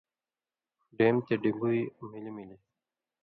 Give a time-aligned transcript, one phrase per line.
[0.97, 2.57] ڈیمب تے ڈِیۡمبُوۡیُوں ملی ملی